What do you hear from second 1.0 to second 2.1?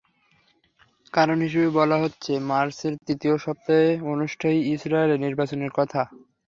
কারণ হিসেবে বলা